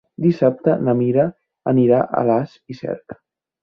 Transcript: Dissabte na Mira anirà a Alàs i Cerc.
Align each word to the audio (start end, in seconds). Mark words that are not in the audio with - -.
Dissabte 0.23 0.73
na 0.87 0.95
Mira 1.03 1.27
anirà 1.75 2.03
a 2.09 2.11
Alàs 2.25 2.61
i 2.77 2.83
Cerc. 2.85 3.23